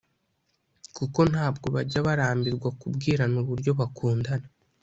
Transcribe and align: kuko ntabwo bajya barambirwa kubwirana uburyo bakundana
kuko 0.97 1.19
ntabwo 1.31 1.65
bajya 1.75 1.99
barambirwa 2.07 2.69
kubwirana 2.79 3.35
uburyo 3.43 3.71
bakundana 3.79 4.47